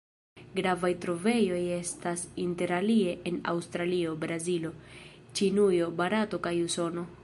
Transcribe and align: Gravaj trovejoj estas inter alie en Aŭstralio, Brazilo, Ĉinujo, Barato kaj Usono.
Gravaj 0.59 0.89
trovejoj 1.03 1.59
estas 1.75 2.23
inter 2.45 2.73
alie 2.79 3.13
en 3.33 3.39
Aŭstralio, 3.55 4.17
Brazilo, 4.27 4.75
Ĉinujo, 5.41 5.95
Barato 6.03 6.45
kaj 6.49 6.61
Usono. 6.69 7.11